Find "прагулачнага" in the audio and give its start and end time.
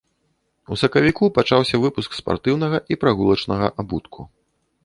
3.05-3.67